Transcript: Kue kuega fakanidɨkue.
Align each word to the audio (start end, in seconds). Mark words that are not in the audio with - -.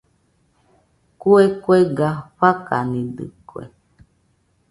Kue 1.21 1.43
kuega 1.63 2.09
fakanidɨkue. 2.37 3.63